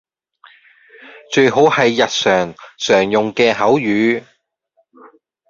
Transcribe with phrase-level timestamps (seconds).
[1.31, 4.23] 最好係日常常用嘅口語